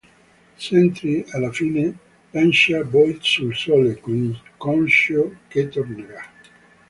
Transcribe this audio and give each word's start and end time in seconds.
Sentry 0.67 1.23
alla 1.31 1.51
fine 1.51 1.95
lancia 2.31 2.83
Void 2.83 3.19
sul 3.21 3.55
Sole, 3.55 4.01
conscio 4.57 5.35
che 5.47 5.69
tornerà. 5.69 6.25